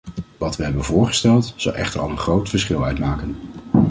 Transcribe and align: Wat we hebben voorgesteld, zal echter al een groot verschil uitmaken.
Wat 0.37 0.55
we 0.55 0.63
hebben 0.63 0.83
voorgesteld, 0.83 1.53
zal 1.57 1.73
echter 1.75 1.99
al 2.01 2.09
een 2.09 2.17
groot 2.17 2.49
verschil 2.49 2.85
uitmaken. 2.85 3.35